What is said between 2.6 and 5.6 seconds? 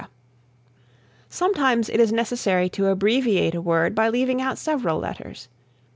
to abbreviate a word by leaving out several letters.